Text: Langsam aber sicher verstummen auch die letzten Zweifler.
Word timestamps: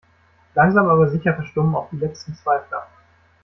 Langsam 0.55 0.89
aber 0.89 1.11
sicher 1.11 1.35
verstummen 1.35 1.75
auch 1.75 1.89
die 1.91 1.97
letzten 1.97 2.33
Zweifler. 2.35 2.87